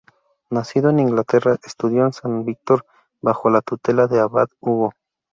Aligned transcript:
Nacido 0.49 0.89
en 0.89 0.97
Inglaterra, 0.99 1.59
estudió 1.63 2.05
a 2.07 2.11
San 2.11 2.43
Víctor 2.43 2.87
bajo 3.21 3.51
la 3.51 3.61
tutela 3.61 4.07
del 4.07 4.21
abad 4.21 4.47
Hugo. 4.59 4.93